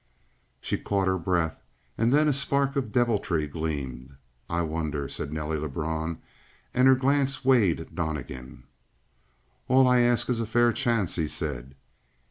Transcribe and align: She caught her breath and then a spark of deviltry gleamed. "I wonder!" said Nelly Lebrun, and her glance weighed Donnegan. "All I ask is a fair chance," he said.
She 0.61 0.79
caught 0.79 1.05
her 1.05 1.19
breath 1.19 1.61
and 1.95 2.11
then 2.11 2.27
a 2.27 2.33
spark 2.33 2.75
of 2.75 2.91
deviltry 2.91 3.45
gleamed. 3.45 4.15
"I 4.49 4.63
wonder!" 4.63 5.07
said 5.07 5.31
Nelly 5.31 5.59
Lebrun, 5.59 6.17
and 6.73 6.87
her 6.87 6.95
glance 6.95 7.45
weighed 7.45 7.93
Donnegan. 7.93 8.63
"All 9.67 9.85
I 9.87 9.99
ask 9.99 10.27
is 10.27 10.39
a 10.39 10.47
fair 10.47 10.73
chance," 10.73 11.17
he 11.17 11.27
said. 11.27 11.75